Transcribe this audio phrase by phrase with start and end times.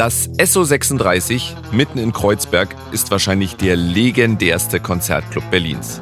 [0.00, 6.00] Das SO 36 mitten in Kreuzberg ist wahrscheinlich der legendärste Konzertclub Berlins.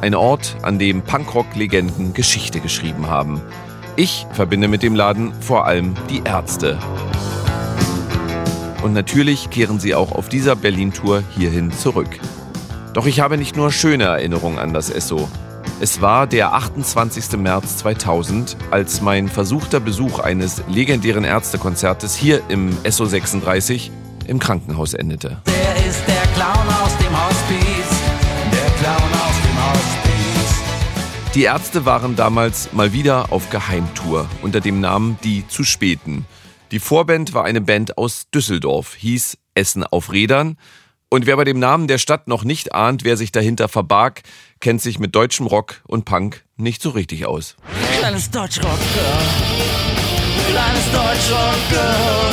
[0.00, 3.42] Ein Ort, an dem Punkrock-Legenden Geschichte geschrieben haben.
[3.94, 6.78] Ich verbinde mit dem Laden vor allem die Ärzte.
[8.82, 12.18] Und natürlich kehren sie auch auf dieser Berlin-Tour hierhin zurück.
[12.94, 15.28] Doch ich habe nicht nur schöne Erinnerungen an das SO.
[15.78, 17.38] Es war der 28.
[17.38, 23.90] März 2000, als mein versuchter Besuch eines legendären Ärztekonzertes hier im SO 36
[24.26, 25.42] im Krankenhaus endete.
[25.46, 28.00] Der ist der Clown aus dem Hospiz.
[28.50, 31.34] Der Clown aus dem Hospiz.
[31.34, 36.24] Die Ärzte waren damals mal wieder auf Geheimtour unter dem Namen Die zu Späten.
[36.70, 40.56] Die Vorband war eine Band aus Düsseldorf, hieß Essen auf Rädern
[41.08, 44.22] und wer bei dem Namen der Stadt noch nicht ahnt, wer sich dahinter verbarg,
[44.60, 47.56] kennt sich mit deutschem Rock und Punk nicht so richtig aus.
[47.98, 49.18] Kleines Deutschrock-Girl.
[50.50, 52.32] Kleines Deutschrock-Girl.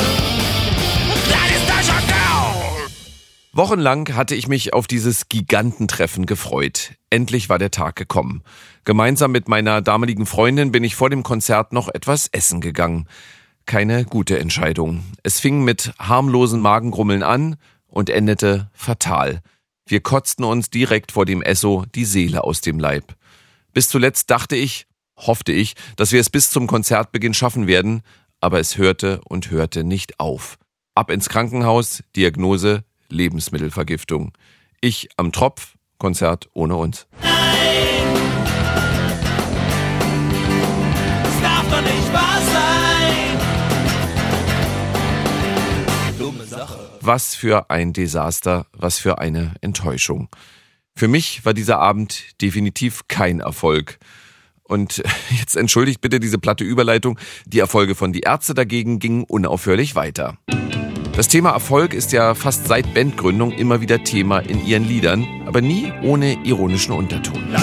[1.28, 2.14] Kleines Deutschrock-Girl.
[3.52, 6.94] Wochenlang hatte ich mich auf dieses Gigantentreffen gefreut.
[7.10, 8.42] Endlich war der Tag gekommen.
[8.84, 13.06] Gemeinsam mit meiner damaligen Freundin bin ich vor dem Konzert noch etwas essen gegangen.
[13.66, 15.04] Keine gute Entscheidung.
[15.22, 17.56] Es fing mit harmlosen Magengrummeln an,
[17.94, 19.40] und endete fatal.
[19.86, 23.14] Wir kotzten uns direkt vor dem Esso die Seele aus dem Leib.
[23.72, 24.86] Bis zuletzt dachte ich,
[25.16, 28.02] hoffte ich, dass wir es bis zum Konzertbeginn schaffen werden,
[28.40, 30.58] aber es hörte und hörte nicht auf.
[30.96, 34.32] Ab ins Krankenhaus, Diagnose Lebensmittelvergiftung.
[34.80, 37.06] Ich am Tropf, Konzert ohne uns.
[47.06, 50.30] Was für ein Desaster, was für eine Enttäuschung.
[50.96, 53.98] Für mich war dieser Abend definitiv kein Erfolg.
[54.62, 55.02] Und
[55.38, 57.18] jetzt entschuldigt bitte diese platte Überleitung.
[57.44, 60.38] Die Erfolge von Die Ärzte dagegen gingen unaufhörlich weiter.
[61.14, 65.60] Das Thema Erfolg ist ja fast seit Bandgründung immer wieder Thema in ihren Liedern, aber
[65.60, 67.54] nie ohne ironischen Unterton.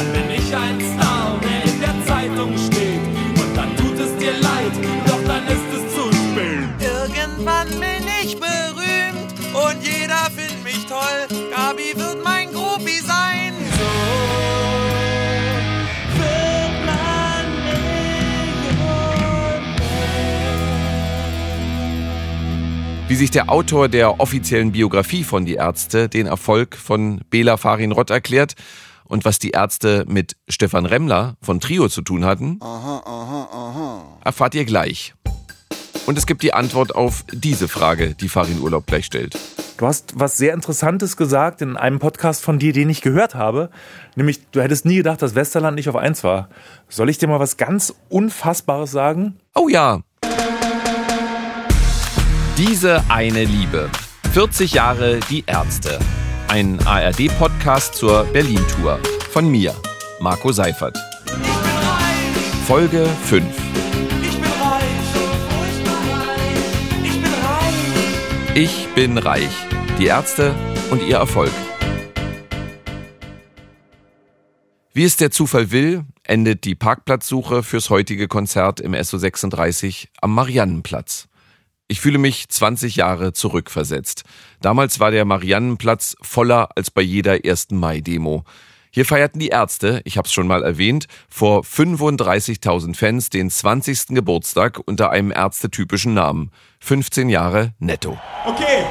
[23.21, 28.09] Sich der Autor der offiziellen Biografie von Die Ärzte den Erfolg von Bela Farin Rott
[28.09, 28.55] erklärt
[29.03, 32.59] und was die Ärzte mit Stefan Remmler von Trio zu tun hatten,
[34.23, 35.13] erfahrt ihr gleich.
[36.07, 39.37] Und es gibt die Antwort auf diese Frage, die Farin Urlaub gleich stellt.
[39.77, 43.69] Du hast was sehr Interessantes gesagt in einem Podcast von dir, den ich gehört habe.
[44.15, 46.49] Nämlich, du hättest nie gedacht, dass Westerland nicht auf eins war.
[46.89, 49.37] Soll ich dir mal was ganz Unfassbares sagen?
[49.53, 50.01] Oh ja.
[52.67, 53.89] Diese eine Liebe.
[54.33, 55.97] 40 Jahre die Ärzte.
[56.47, 58.99] Ein ARD-Podcast zur Berlin-Tour.
[59.31, 59.73] Von mir,
[60.19, 60.95] Marco Seifert.
[62.67, 63.43] Folge 5.
[64.21, 64.93] Ich bin reich,
[66.13, 66.45] reich.
[67.03, 68.53] Ich bin reich.
[68.53, 69.97] Ich bin reich.
[69.97, 70.53] Die Ärzte
[70.91, 71.51] und ihr Erfolg.
[74.93, 81.27] Wie es der Zufall will, endet die Parkplatzsuche fürs heutige Konzert im SO36 am Mariannenplatz.
[81.91, 84.23] Ich fühle mich 20 Jahre zurückversetzt.
[84.61, 87.71] Damals war der Mariannenplatz voller als bei jeder 1.
[87.71, 88.45] Mai-Demo.
[88.91, 94.15] Hier feierten die Ärzte, ich habe es schon mal erwähnt, vor 35.000 Fans den 20.
[94.15, 96.51] Geburtstag unter einem ärztetypischen Namen.
[96.79, 98.17] 15 Jahre netto.
[98.45, 98.85] Okay,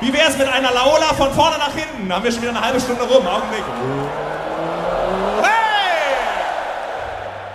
[0.00, 2.08] wie wär's mit einer Laola von vorne nach hinten?
[2.08, 3.26] Da haben wir schon wieder eine halbe Stunde rum.
[3.26, 3.64] Augenblick.
[5.42, 5.50] Hey!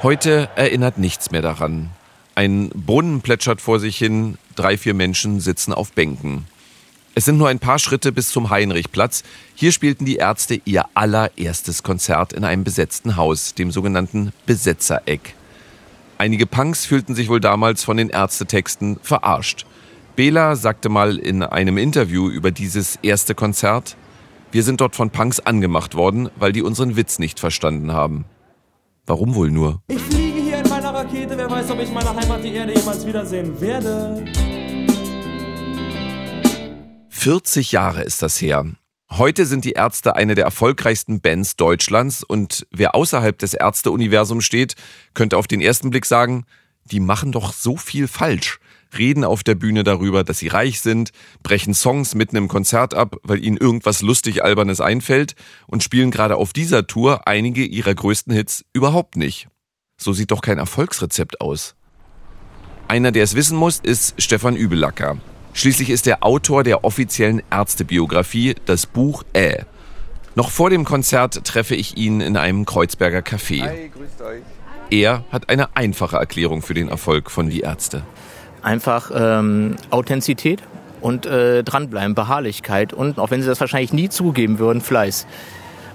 [0.03, 1.89] Heute erinnert nichts mehr daran.
[2.35, 6.45] Ein Brunnen plätschert vor sich hin, drei, vier Menschen sitzen auf Bänken.
[7.17, 9.23] Es sind nur ein paar Schritte bis zum Heinrichplatz.
[9.55, 15.33] Hier spielten die Ärzte ihr allererstes Konzert in einem besetzten Haus, dem sogenannten Besetzereck.
[16.17, 19.65] Einige Punks fühlten sich wohl damals von den Ärztetexten verarscht.
[20.15, 23.95] Bela sagte mal in einem Interview über dieses erste Konzert,
[24.51, 28.25] wir sind dort von Punks angemacht worden, weil die unseren Witz nicht verstanden haben.
[29.05, 29.81] Warum wohl nur?
[31.15, 31.37] Rakete.
[31.37, 34.25] Wer weiß, ob ich meine Heimat, die Erde, jemals wiedersehen werde.
[37.09, 38.65] 40 Jahre ist das her.
[39.09, 44.75] Heute sind die Ärzte eine der erfolgreichsten Bands Deutschlands und wer außerhalb des Ärzteuniversums steht,
[45.13, 46.45] könnte auf den ersten Blick sagen,
[46.83, 48.59] die machen doch so viel falsch.
[48.97, 51.11] Reden auf der Bühne darüber, dass sie reich sind,
[51.43, 55.35] brechen Songs mitten im Konzert ab, weil ihnen irgendwas lustig Albernes einfällt
[55.67, 59.47] und spielen gerade auf dieser Tour einige ihrer größten Hits überhaupt nicht.
[59.97, 61.75] So sieht doch kein Erfolgsrezept aus.
[62.87, 65.17] Einer, der es wissen muss, ist Stefan Übelacker.
[65.53, 69.63] Schließlich ist er Autor der offiziellen Ärztebiografie, das Buch Äh.
[70.35, 73.61] Noch vor dem Konzert treffe ich ihn in einem Kreuzberger Café.
[73.61, 74.41] Hi, grüßt euch.
[74.91, 78.03] Er hat eine einfache Erklärung für den Erfolg von Die Ärzte.
[78.61, 80.61] Einfach ähm, Authentizität
[80.99, 85.25] und äh, dranbleiben, Beharrlichkeit und, auch wenn sie das wahrscheinlich nie zugeben würden, Fleiß.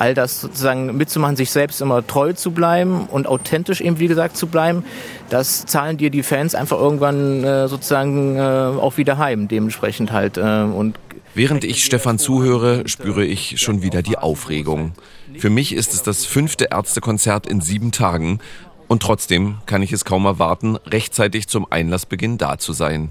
[0.01, 4.35] All das sozusagen mitzumachen, sich selbst immer treu zu bleiben und authentisch eben, wie gesagt,
[4.35, 4.83] zu bleiben,
[5.29, 10.39] das zahlen dir die Fans einfach irgendwann äh, sozusagen äh, auch wieder heim, dementsprechend halt.
[10.39, 10.99] Äh, und
[11.35, 14.93] Während ich Stefan zuhöre, spüre ich schon wieder die Aufregung.
[15.37, 18.39] Für mich ist es das fünfte Ärztekonzert in sieben Tagen
[18.89, 23.11] und trotzdem kann ich es kaum erwarten, rechtzeitig zum Einlassbeginn da zu sein.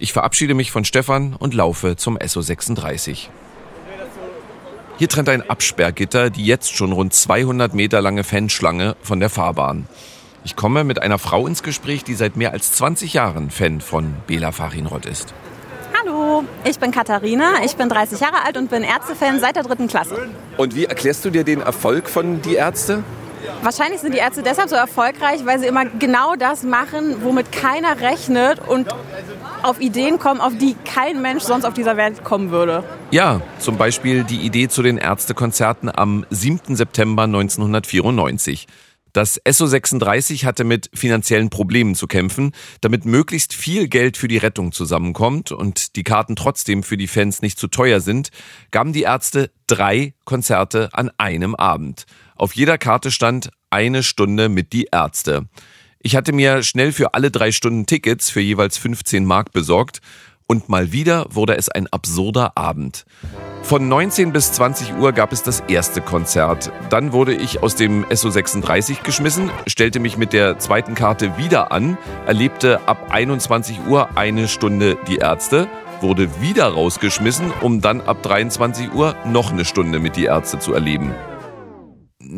[0.00, 3.28] Ich verabschiede mich von Stefan und laufe zum SO36.
[4.98, 9.86] Hier trennt ein Absperrgitter die jetzt schon rund 200 Meter lange Fanschlange von der Fahrbahn.
[10.42, 14.14] Ich komme mit einer Frau ins Gespräch, die seit mehr als 20 Jahren Fan von
[14.26, 15.34] Bela Farinrod ist.
[16.00, 19.86] Hallo, ich bin Katharina, ich bin 30 Jahre alt und bin Ärztefan seit der dritten
[19.86, 20.28] Klasse.
[20.56, 23.02] Und wie erklärst du dir den Erfolg von Die Ärzte?
[23.62, 28.00] Wahrscheinlich sind die Ärzte deshalb so erfolgreich, weil sie immer genau das machen, womit keiner
[28.00, 28.88] rechnet und
[29.66, 32.84] auf Ideen kommen, auf die kein Mensch sonst auf dieser Welt kommen würde.
[33.10, 36.76] Ja, zum Beispiel die Idee zu den Ärztekonzerten am 7.
[36.76, 38.66] September 1994.
[39.16, 42.52] Das SO36 hatte mit finanziellen Problemen zu kämpfen,
[42.82, 47.40] damit möglichst viel Geld für die Rettung zusammenkommt und die Karten trotzdem für die Fans
[47.40, 48.28] nicht zu teuer sind,
[48.70, 52.04] gaben die Ärzte drei Konzerte an einem Abend.
[52.34, 55.46] Auf jeder Karte stand eine Stunde mit die Ärzte.
[56.06, 59.98] Ich hatte mir schnell für alle drei Stunden Tickets für jeweils 15 Mark besorgt
[60.46, 63.06] und mal wieder wurde es ein absurder Abend.
[63.64, 66.70] Von 19 bis 20 Uhr gab es das erste Konzert.
[66.90, 71.98] Dann wurde ich aus dem SO36 geschmissen, stellte mich mit der zweiten Karte wieder an,
[72.24, 75.66] erlebte ab 21 Uhr eine Stunde die Ärzte,
[76.00, 80.72] wurde wieder rausgeschmissen, um dann ab 23 Uhr noch eine Stunde mit die Ärzte zu
[80.72, 81.16] erleben.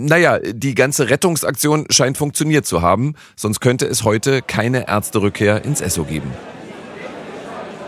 [0.00, 5.80] Naja, die ganze Rettungsaktion scheint funktioniert zu haben, sonst könnte es heute keine Ärzterückkehr ins
[5.80, 6.30] SO geben.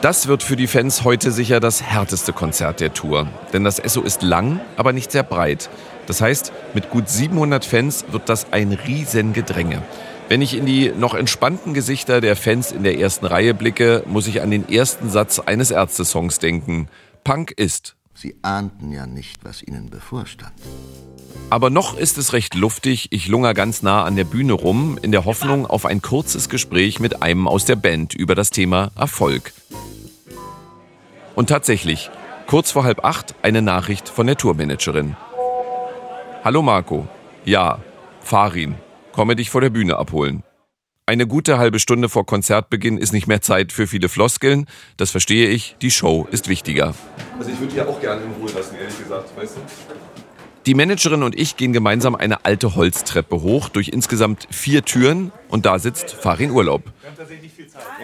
[0.01, 3.29] Das wird für die Fans heute sicher das härteste Konzert der Tour.
[3.53, 5.71] Denn das SO ist lang, aber nicht sehr breit.
[6.07, 9.81] Das heißt, mit gut 700 Fans wird das ein Riesengedränge.
[10.29, 14.27] Wenn ich in die noch entspannten Gesichter der Fans in der ersten Reihe blicke, muss
[14.27, 16.89] ich an den ersten Satz eines Ärzte-Songs denken.
[17.23, 17.95] Punk ist.
[18.21, 20.53] Sie ahnten ja nicht, was ihnen bevorstand.
[21.49, 23.09] Aber noch ist es recht luftig.
[23.13, 27.01] Ich lunger ganz nah an der Bühne rum, in der Hoffnung auf ein kurzes Gespräch
[27.01, 29.55] mit einem aus der Band über das Thema Erfolg.
[31.35, 32.11] Und tatsächlich,
[32.47, 35.17] kurz vor halb acht eine Nachricht von der Tourmanagerin.
[36.45, 37.09] Hallo Marco.
[37.47, 37.81] Ja,
[38.21, 38.75] Farin.
[39.13, 40.43] Komme dich vor der Bühne abholen.
[41.07, 44.67] Eine gute halbe Stunde vor Konzertbeginn ist nicht mehr Zeit für viele Floskeln.
[44.99, 45.77] Das verstehe ich.
[45.81, 46.95] Die Show ist wichtiger.
[47.41, 49.61] Also ich würde die auch gerne in Ruhe lassen, ehrlich gesagt, weißt du?
[50.67, 55.65] Die Managerin und ich gehen gemeinsam eine alte Holztreppe hoch durch insgesamt vier Türen und
[55.65, 56.83] da sitzt Farin Urlaub.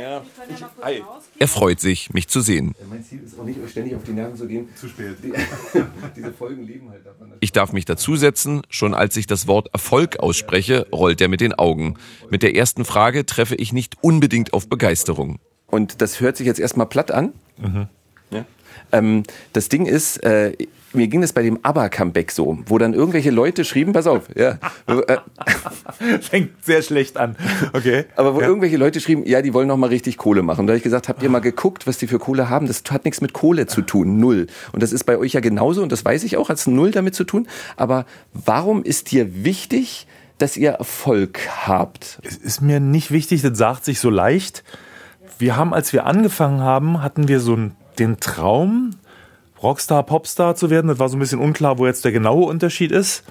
[0.01, 0.23] Ja.
[0.49, 1.03] Ich, hi.
[1.39, 2.75] Er freut sich, mich zu sehen.
[2.89, 4.71] Mein Ziel ist auch nicht, euch ständig auf die Nerven zu gehen.
[4.75, 5.19] Zu spät.
[5.23, 5.35] Die,
[6.17, 7.33] diese Folgen leben halt davon.
[7.41, 8.63] Ich darf mich dazusetzen.
[8.71, 11.99] Schon als ich das Wort Erfolg ausspreche, rollt er mit den Augen.
[12.31, 15.41] Mit der ersten Frage treffe ich nicht unbedingt auf Begeisterung.
[15.67, 17.35] Und das hört sich jetzt erstmal platt an.
[17.63, 17.91] Ja.
[18.93, 20.53] Ähm, das Ding ist, äh,
[20.93, 24.59] mir ging es bei dem ABBA-Comeback so, wo dann irgendwelche Leute schrieben, pass auf, ja,
[24.87, 25.17] äh,
[26.21, 27.37] Fängt sehr schlecht an.
[27.73, 28.05] Okay.
[28.17, 30.67] aber wo irgendwelche Leute schrieben, ja, die wollen noch mal richtig Kohle machen.
[30.67, 32.67] Da habe ich gesagt, habt ihr mal geguckt, was die für Kohle haben?
[32.67, 34.47] Das hat nichts mit Kohle zu tun, null.
[34.73, 37.15] Und das ist bei euch ja genauso und das weiß ich auch, hat null damit
[37.15, 37.47] zu tun.
[37.77, 40.07] Aber warum ist dir wichtig,
[40.39, 42.21] dass ihr Erfolg habt?
[42.23, 44.65] Es ist mir nicht wichtig, das sagt sich so leicht.
[45.39, 48.91] Wir haben, als wir angefangen haben, hatten wir so einen- den Traum,
[49.63, 50.89] Rockstar, Popstar zu werden.
[50.89, 53.25] Das war so ein bisschen unklar, wo jetzt der genaue Unterschied ist.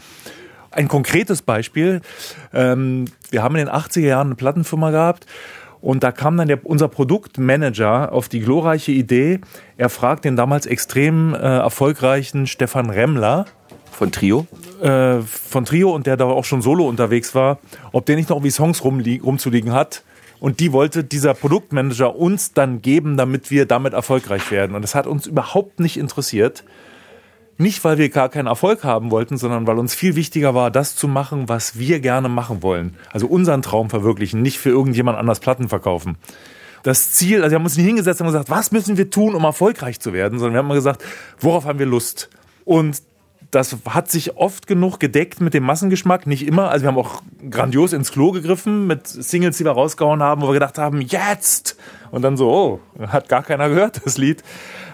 [0.71, 2.01] Ein konkretes Beispiel.
[2.53, 5.25] Ähm, wir haben in den 80er Jahren eine Plattenfirma gehabt
[5.81, 9.39] und da kam dann der, unser Produktmanager auf die glorreiche Idee,
[9.77, 13.45] er fragt den damals extrem äh, erfolgreichen Stefan Remmler,
[13.91, 14.47] Von Trio?
[14.81, 17.59] äh, von Trio und der da auch schon solo unterwegs war,
[17.91, 20.03] ob der nicht noch irgendwie Songs rumzuliegen hat.
[20.39, 24.75] Und die wollte dieser Produktmanager uns dann geben, damit wir damit erfolgreich werden.
[24.75, 26.63] Und das hat uns überhaupt nicht interessiert.
[27.57, 30.95] Nicht, weil wir gar keinen Erfolg haben wollten, sondern weil uns viel wichtiger war, das
[30.95, 32.97] zu machen, was wir gerne machen wollen.
[33.11, 36.17] Also unseren Traum verwirklichen, nicht für irgendjemand anders Platten verkaufen.
[36.83, 39.43] Das Ziel, also wir haben uns nicht hingesetzt und gesagt, was müssen wir tun, um
[39.45, 41.03] erfolgreich zu werden, sondern wir haben mal gesagt,
[41.39, 42.29] worauf haben wir Lust?
[42.65, 43.01] Und
[43.51, 46.69] das hat sich oft genug gedeckt mit dem Massengeschmack, nicht immer.
[46.69, 50.47] Also wir haben auch grandios ins Klo gegriffen mit Singles, die wir rausgehauen haben, wo
[50.47, 51.77] wir gedacht haben, jetzt!
[52.11, 54.43] Und dann so, oh, hat gar keiner gehört, das Lied.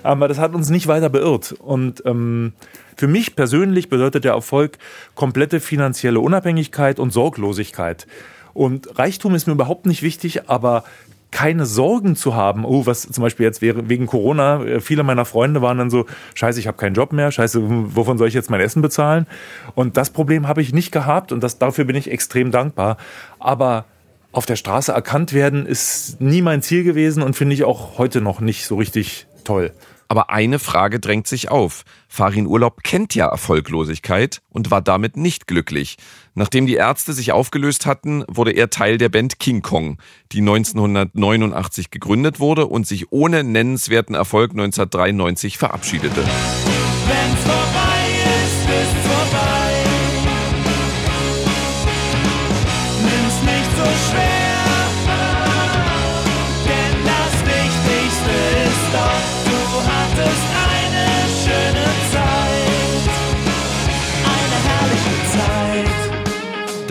[0.04, 1.54] Aber das hat uns nicht weiter beirrt.
[1.54, 2.54] Und ähm,
[2.96, 4.78] für mich persönlich bedeutet der Erfolg
[5.16, 8.08] komplette finanzielle Unabhängigkeit und Sorglosigkeit.
[8.54, 10.84] Und Reichtum ist mir überhaupt nicht wichtig, aber
[11.32, 15.26] keine Sorgen zu haben, oh, was zum Beispiel jetzt wäre wegen Corona, äh, viele meiner
[15.26, 17.62] Freunde waren dann so, scheiße, ich habe keinen Job mehr, scheiße,
[17.96, 19.26] wovon soll ich jetzt mein Essen bezahlen?
[19.74, 22.98] Und das Problem habe ich nicht gehabt und das, dafür bin ich extrem dankbar.
[23.40, 23.86] Aber
[24.34, 28.22] auf der Straße erkannt werden ist nie mein Ziel gewesen und finde ich auch heute
[28.22, 29.72] noch nicht so richtig toll.
[30.12, 31.86] Aber eine Frage drängt sich auf.
[32.10, 35.96] Farin Urlaub kennt ja Erfolglosigkeit und war damit nicht glücklich.
[36.34, 40.00] Nachdem die Ärzte sich aufgelöst hatten, wurde er Teil der Band King Kong,
[40.34, 46.26] die 1989 gegründet wurde und sich ohne nennenswerten Erfolg 1993 verabschiedete.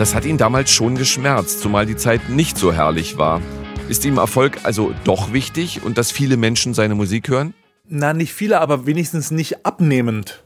[0.01, 3.39] Das hat ihn damals schon geschmerzt, zumal die Zeit nicht so herrlich war.
[3.87, 7.53] Ist ihm Erfolg also doch wichtig und dass viele Menschen seine Musik hören?
[7.87, 10.41] Na, nicht viele, aber wenigstens nicht abnehmend.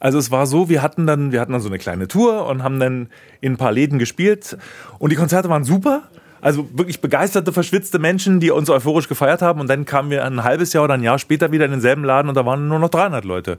[0.00, 2.64] Also es war so, wir hatten dann, wir hatten dann so eine kleine Tour und
[2.64, 3.08] haben dann
[3.40, 4.58] in ein paar Läden gespielt
[4.98, 6.02] und die Konzerte waren super.
[6.40, 10.42] Also wirklich begeisterte, verschwitzte Menschen, die uns euphorisch gefeiert haben und dann kamen wir ein
[10.42, 12.90] halbes Jahr oder ein Jahr später wieder in denselben Laden und da waren nur noch
[12.90, 13.58] 300 Leute.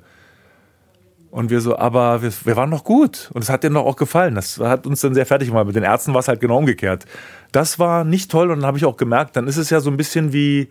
[1.37, 3.95] Und wir so, aber wir, wir waren noch gut und es hat denen doch auch
[3.95, 4.33] gefallen.
[4.33, 5.67] Das hat uns dann sehr fertig gemacht.
[5.67, 7.05] Mit den Ärzten war es halt genau umgekehrt.
[7.51, 9.91] Das war nicht toll und dann habe ich auch gemerkt, dann ist es ja so
[9.91, 10.67] ein bisschen wie,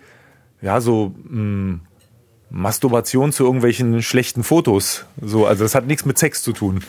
[0.60, 1.78] ja, so mh,
[2.50, 5.06] Masturbation zu irgendwelchen schlechten Fotos.
[5.22, 6.82] So, also das hat nichts mit Sex zu tun.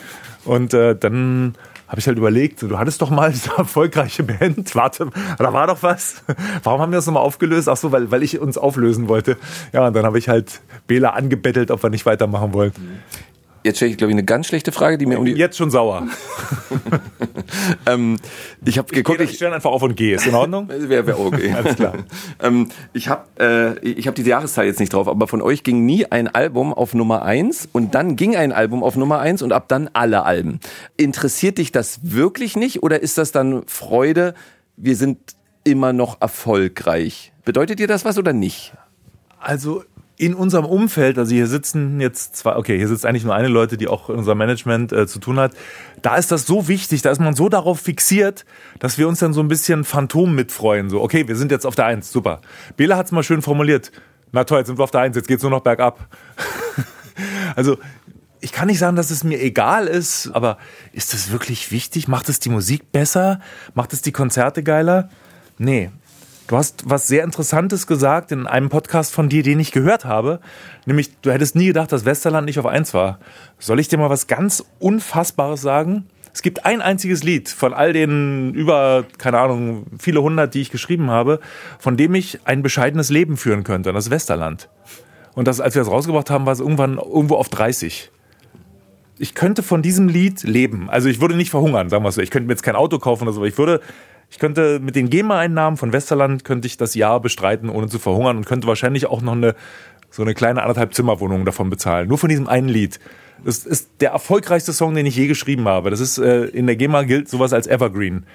[0.44, 1.54] Und äh, dann
[1.86, 5.08] habe ich halt überlegt, du hattest doch mal diese erfolgreiche Band, warte,
[5.38, 6.22] da war doch was.
[6.64, 7.68] Warum haben wir das nochmal aufgelöst?
[7.68, 9.36] Ach so, weil, weil ich uns auflösen wollte.
[9.72, 13.02] Ja, und dann habe ich halt Bela angebettelt, ob wir nicht weitermachen wollten.
[13.64, 15.32] Jetzt stelle ich, glaube ich, eine ganz schlechte Frage, die mir um die.
[15.32, 16.06] Jetzt schon sauer.
[17.86, 18.18] ähm,
[18.64, 20.16] ich habe geguckt, ich stelle einfach auf und gehe.
[20.16, 20.68] Ist in Ordnung?
[20.68, 21.52] Wäre wär okay.
[21.52, 21.94] Alles klar.
[22.42, 23.24] ähm, ich habe
[23.84, 26.72] äh, ich hab diese Jahreszahl jetzt nicht drauf, aber von euch ging nie ein Album
[26.72, 30.24] auf Nummer eins und dann ging ein Album auf Nummer eins und ab dann alle
[30.24, 30.60] Alben.
[30.96, 34.34] Interessiert dich das wirklich nicht oder ist das dann Freude?
[34.76, 35.18] Wir sind
[35.64, 37.32] immer noch erfolgreich.
[37.44, 38.72] Bedeutet dir das was oder nicht?
[39.40, 39.84] Also
[40.18, 43.76] in unserem Umfeld, also hier sitzen jetzt zwei, okay, hier sitzt eigentlich nur eine Leute,
[43.76, 45.52] die auch in unserem Management äh, zu tun hat.
[46.02, 48.44] Da ist das so wichtig, da ist man so darauf fixiert,
[48.80, 50.90] dass wir uns dann so ein bisschen Phantom mitfreuen.
[50.90, 52.40] So, okay, wir sind jetzt auf der Eins, super.
[52.76, 53.92] Bela hat's mal schön formuliert.
[54.32, 56.08] Na toll, jetzt sind wir auf der Eins, jetzt geht's nur noch bergab.
[57.54, 57.78] also
[58.40, 60.58] ich kann nicht sagen, dass es mir egal ist, aber
[60.92, 62.08] ist das wirklich wichtig?
[62.08, 63.40] Macht es die Musik besser?
[63.74, 65.10] Macht es die Konzerte geiler?
[65.58, 65.90] Nee,
[66.48, 70.40] Du hast was sehr Interessantes gesagt in einem Podcast von dir, den ich gehört habe.
[70.86, 73.18] Nämlich, du hättest nie gedacht, dass Westerland nicht auf eins war.
[73.58, 76.06] Soll ich dir mal was ganz Unfassbares sagen?
[76.32, 80.70] Es gibt ein einziges Lied von all den über, keine Ahnung, viele hundert, die ich
[80.70, 81.40] geschrieben habe,
[81.78, 83.90] von dem ich ein bescheidenes Leben führen könnte.
[83.90, 84.70] Und das ist Westerland.
[85.34, 88.10] Und das, als wir das rausgebracht haben, war es irgendwann irgendwo auf 30
[89.20, 90.88] ich könnte von diesem Lied leben.
[90.88, 92.20] Also ich würde nicht verhungern, sagen wir so.
[92.20, 93.80] Ich könnte mir jetzt kein Auto kaufen oder so, aber ich würde
[94.30, 98.36] ich könnte mit den GEMA-Einnahmen von Westerland könnte ich das Jahr bestreiten, ohne zu verhungern
[98.36, 99.54] und könnte wahrscheinlich auch noch eine
[100.10, 102.08] so eine kleine anderthalb Zimmerwohnung davon bezahlen.
[102.08, 102.98] Nur von diesem einen Lied.
[103.44, 105.90] Das ist der erfolgreichste Song, den ich je geschrieben habe.
[105.90, 108.26] Das ist äh, in der GEMA gilt sowas als Evergreen.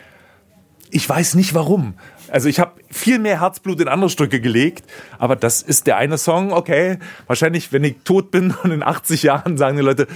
[0.92, 1.96] Ich weiß nicht warum.
[2.30, 4.86] Also ich habe viel mehr Herzblut in andere Stücke gelegt,
[5.18, 7.00] aber das ist der eine Song, okay.
[7.26, 10.08] Wahrscheinlich, wenn ich tot bin und in 80 Jahren sagen die Leute,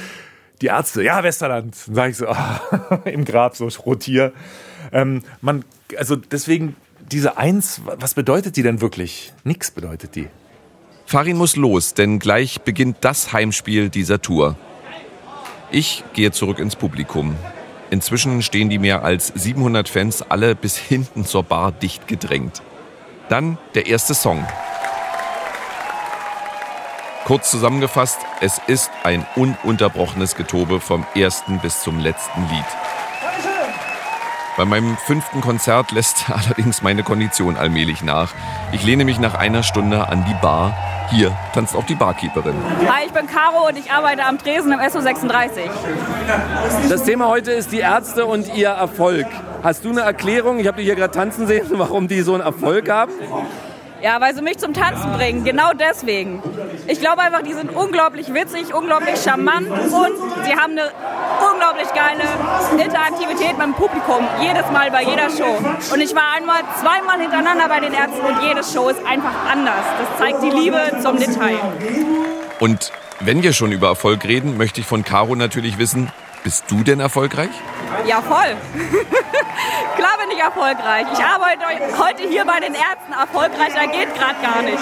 [0.61, 1.75] die Ärzte, ja, Westerland.
[1.87, 4.33] Dann sage ich so, ah, im Grab so rotier.
[4.91, 5.65] Ähm, man,
[5.97, 6.75] also deswegen,
[7.11, 9.33] diese Eins, was bedeutet die denn wirklich?
[9.43, 10.27] Nix bedeutet die.
[11.05, 14.57] Farin muss los, denn gleich beginnt das Heimspiel dieser Tour.
[15.71, 17.35] Ich gehe zurück ins Publikum.
[17.89, 22.61] Inzwischen stehen die mehr als 700 Fans alle bis hinten zur Bar dicht gedrängt.
[23.29, 24.45] Dann der erste Song.
[27.25, 32.65] Kurz zusammengefasst, es ist ein ununterbrochenes Getobe vom ersten bis zum letzten Lied.
[34.57, 38.33] Bei meinem fünften Konzert lässt allerdings meine Kondition allmählich nach.
[38.71, 40.75] Ich lehne mich nach einer Stunde an die Bar.
[41.11, 42.55] Hier tanzt auch die Barkeeperin.
[42.89, 45.69] Hi, ich bin Caro und ich arbeite am Tresen im SO36.
[46.89, 49.27] Das Thema heute ist die Ärzte und ihr Erfolg.
[49.61, 50.57] Hast du eine Erklärung?
[50.59, 53.11] Ich habe dich hier gerade tanzen sehen, warum die so einen Erfolg haben?
[54.01, 55.43] Ja, weil sie mich zum Tanzen bringen.
[55.43, 56.41] Genau deswegen.
[56.87, 60.91] Ich glaube einfach, die sind unglaublich witzig, unglaublich charmant und sie haben eine
[61.51, 62.23] unglaublich geile
[62.81, 64.27] Interaktivität mit dem Publikum.
[64.39, 65.57] Jedes Mal bei jeder Show.
[65.93, 69.83] Und ich war einmal, zweimal hintereinander bei den Ärzten und jede Show ist einfach anders.
[69.99, 71.57] Das zeigt die Liebe zum Detail.
[72.59, 76.11] Und wenn wir schon über Erfolg reden, möchte ich von Caro natürlich wissen,
[76.43, 77.49] bist du denn erfolgreich?
[78.07, 78.55] Ja, voll.
[79.95, 81.05] Klar bin ich erfolgreich.
[81.13, 81.63] Ich arbeite
[81.97, 83.13] heute hier bei den Ärzten.
[83.13, 84.77] Erfolgreicher geht gerade gar nicht.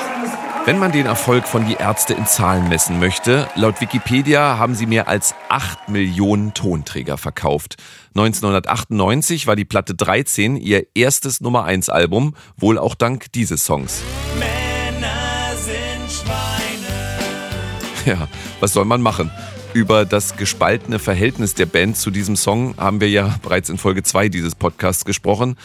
[0.65, 4.87] Wenn man den Erfolg von die Ärzte in Zahlen messen möchte, laut Wikipedia haben sie
[4.87, 7.75] mehr als 8 Millionen Tonträger verkauft.
[8.15, 14.01] 1998 war die Platte 13 ihr erstes Nummer 1 Album, wohl auch dank dieses Songs.
[14.39, 16.45] Männer sind Schweine.
[18.05, 18.27] Ja,
[18.59, 19.31] was soll man machen?
[19.75, 24.03] Über das gespaltene Verhältnis der Band zu diesem Song haben wir ja bereits in Folge
[24.03, 25.57] 2 dieses Podcasts gesprochen.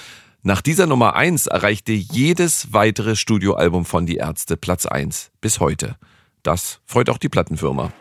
[0.43, 5.95] Nach dieser Nummer 1 erreichte jedes weitere Studioalbum von Die Ärzte Platz 1 bis heute.
[6.43, 7.93] Das freut auch die Plattenfirma.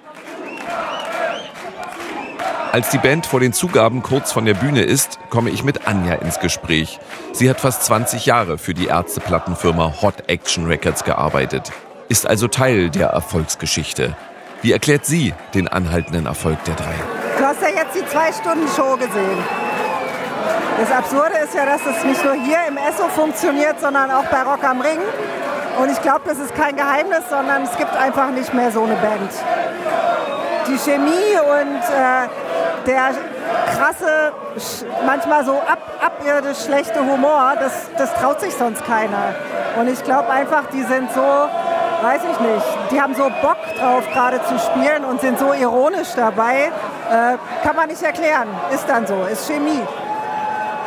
[2.71, 6.15] Als die Band vor den Zugaben kurz von der Bühne ist, komme ich mit Anja
[6.15, 6.97] ins Gespräch.
[7.33, 11.71] Sie hat fast 20 Jahre für die Ärzte-Plattenfirma Hot Action Records gearbeitet,
[12.07, 14.17] ist also Teil der Erfolgsgeschichte.
[14.61, 16.95] Wie erklärt sie den anhaltenden Erfolg der drei?
[17.37, 19.37] Du hast ja jetzt die Zwei-Stunden-Show gesehen.
[20.79, 24.41] Das Absurde ist ja, dass es nicht nur hier im Esso funktioniert, sondern auch bei
[24.43, 24.99] Rock am Ring.
[25.81, 28.95] Und ich glaube, das ist kein Geheimnis, sondern es gibt einfach nicht mehr so eine
[28.95, 29.31] Band.
[30.67, 32.27] Die Chemie und äh,
[32.85, 33.11] der
[33.77, 34.33] krasse,
[35.05, 39.35] manchmal so ab, abirdisch schlechte Humor, das, das traut sich sonst keiner.
[39.79, 41.49] Und ich glaube einfach, die sind so,
[42.01, 46.09] weiß ich nicht, die haben so Bock drauf, gerade zu spielen und sind so ironisch
[46.15, 46.71] dabei.
[47.09, 48.47] Äh, kann man nicht erklären.
[48.73, 49.81] Ist dann so, ist Chemie.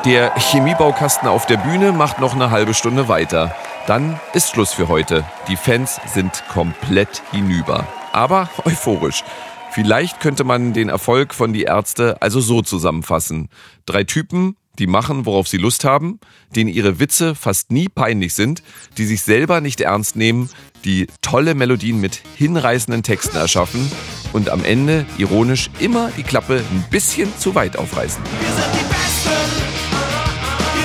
[0.05, 3.55] Der Chemiebaukasten auf der Bühne macht noch eine halbe Stunde weiter.
[3.87, 5.25] Dann ist Schluss für heute.
[5.49, 7.87] Die Fans sind komplett hinüber.
[8.13, 9.25] Aber euphorisch.
[9.71, 13.49] Vielleicht könnte man den Erfolg von Die Ärzte also so zusammenfassen.
[13.87, 16.19] Drei Typen, die machen, worauf sie Lust haben,
[16.55, 18.63] denen ihre Witze fast nie peinlich sind,
[18.97, 20.49] die sich selber nicht ernst nehmen,
[20.85, 23.91] die tolle Melodien mit hinreißenden Texten erschaffen
[24.33, 28.23] und am Ende ironisch immer die Klappe ein bisschen zu weit aufreißen.
[28.25, 28.31] Wir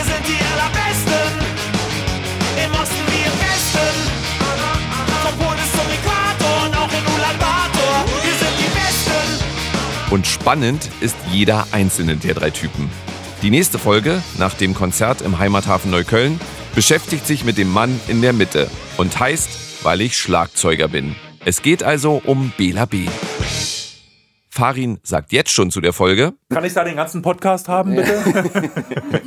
[0.04, 1.14] sind die Allerbesten.
[2.66, 3.96] Im Osten wie im Westen.
[5.24, 8.04] Vom Pol bis zum Äquator und auch in Ulaanbaatar.
[8.24, 9.28] Wir sind die Besten.
[10.14, 12.90] Und spannend ist jeder einzelne der drei Typen.
[13.44, 16.40] Die nächste Folge, nach dem Konzert im Heimathafen Neukölln,
[16.74, 21.16] beschäftigt sich mit dem Mann in der Mitte und heißt, weil ich Schlagzeuger bin.
[21.46, 23.06] Es geht also um Bela B.
[24.50, 28.24] Farin sagt jetzt schon zu der Folge, Kann ich da den ganzen Podcast haben, bitte?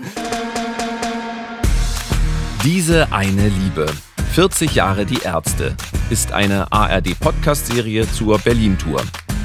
[2.64, 3.87] Diese eine Liebe.
[4.33, 5.77] 40 Jahre die Ärzte
[6.11, 9.03] ist eine ARD-Podcast-Serie zur Berlin-Tour.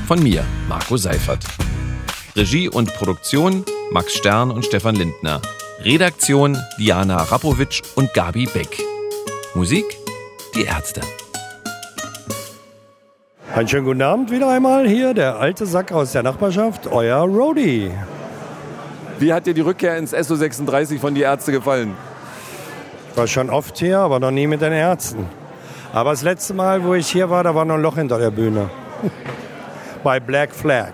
[0.07, 1.45] Von mir, Marco Seifert.
[2.35, 3.63] Regie und Produktion
[3.95, 5.41] Max Stern und Stefan Lindner.
[5.79, 8.83] Redaktion Diana Rapowitsch und Gabi Beck.
[9.53, 9.85] Musik
[10.53, 10.99] Die Ärzte.
[13.55, 17.89] Einen schönen guten Abend wieder einmal hier, der alte Sack aus der Nachbarschaft, euer Roadie.
[19.17, 21.95] Wie hat dir die Rückkehr ins SO 36 von die Ärzte gefallen?
[23.11, 25.25] Ich war schon oft hier, aber noch nie mit den Ärzten.
[25.93, 28.31] Aber das letzte Mal, wo ich hier war, da war noch ein Loch hinter der
[28.31, 28.69] Bühne.
[30.03, 30.91] Bei Black Flag.